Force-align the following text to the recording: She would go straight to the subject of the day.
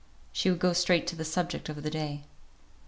She 0.33 0.49
would 0.49 0.57
go 0.57 0.73
straight 0.73 1.05
to 1.05 1.15
the 1.15 1.23
subject 1.23 1.69
of 1.69 1.83
the 1.83 1.91
day. 1.91 2.23